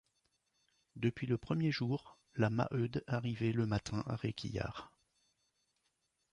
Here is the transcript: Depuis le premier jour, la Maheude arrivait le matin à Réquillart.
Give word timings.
Depuis 0.95 1.27
le 1.27 1.37
premier 1.37 1.69
jour, 1.69 2.17
la 2.33 2.49
Maheude 2.49 3.03
arrivait 3.05 3.51
le 3.51 3.67
matin 3.67 4.01
à 4.07 4.15
Réquillart. 4.15 4.91